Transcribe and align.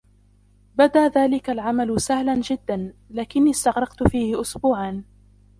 بدى 0.75 0.99
ذلك 0.99 1.49
العمل 1.49 2.01
سهلا 2.01 2.35
جدا، 2.41 2.93
لكني 3.09 3.49
استغرقت 3.51 4.03
فيه 4.07 4.41
أسبوعا. 4.41 5.03